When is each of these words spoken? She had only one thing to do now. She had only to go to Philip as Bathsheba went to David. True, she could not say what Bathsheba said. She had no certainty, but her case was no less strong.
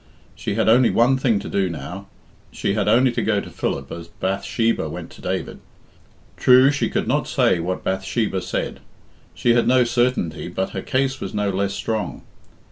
She 0.33 0.55
had 0.55 0.67
only 0.67 0.89
one 0.89 1.15
thing 1.17 1.37
to 1.41 1.47
do 1.47 1.69
now. 1.69 2.07
She 2.51 2.73
had 2.73 2.87
only 2.87 3.11
to 3.11 3.21
go 3.21 3.39
to 3.39 3.51
Philip 3.51 3.91
as 3.91 4.07
Bathsheba 4.07 4.89
went 4.89 5.11
to 5.11 5.21
David. 5.21 5.59
True, 6.37 6.71
she 6.71 6.89
could 6.89 7.07
not 7.07 7.27
say 7.27 7.59
what 7.59 7.83
Bathsheba 7.83 8.41
said. 8.41 8.79
She 9.35 9.53
had 9.53 9.67
no 9.67 9.83
certainty, 9.83 10.47
but 10.47 10.71
her 10.71 10.81
case 10.81 11.21
was 11.21 11.35
no 11.35 11.51
less 11.51 11.75
strong. 11.75 12.23